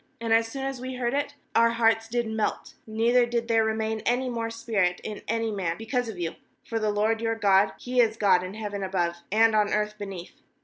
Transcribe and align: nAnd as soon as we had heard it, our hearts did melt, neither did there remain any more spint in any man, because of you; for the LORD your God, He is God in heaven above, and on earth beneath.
nAnd 0.19 0.31
as 0.31 0.47
soon 0.47 0.65
as 0.65 0.81
we 0.81 0.93
had 0.93 0.99
heard 0.99 1.13
it, 1.13 1.35
our 1.55 1.69
hearts 1.69 2.07
did 2.07 2.25
melt, 2.25 2.73
neither 2.87 3.23
did 3.27 3.47
there 3.47 3.63
remain 3.63 3.99
any 3.99 4.29
more 4.31 4.49
spint 4.49 4.99
in 5.01 5.21
any 5.27 5.51
man, 5.51 5.77
because 5.77 6.09
of 6.09 6.17
you; 6.17 6.33
for 6.65 6.79
the 6.79 6.89
LORD 6.89 7.21
your 7.21 7.35
God, 7.35 7.71
He 7.77 7.99
is 8.01 8.17
God 8.17 8.41
in 8.41 8.55
heaven 8.55 8.81
above, 8.81 9.17
and 9.31 9.55
on 9.55 9.71
earth 9.71 9.99
beneath. 9.99 10.33